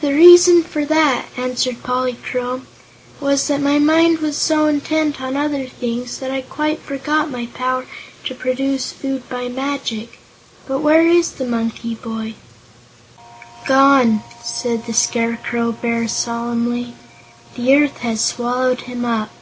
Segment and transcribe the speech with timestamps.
[0.00, 2.68] "The reason for that," answered Polychrome,
[3.20, 7.46] "was that my mind was so intent on other things that I quite forgot my
[7.46, 7.84] power
[8.26, 10.20] to produce food by magic.
[10.68, 12.34] But where is the monkey boy?"
[13.66, 16.94] "Gone!" said the Scarecrow Bear, solemnly.
[17.56, 19.32] "The earth has swallowed him up."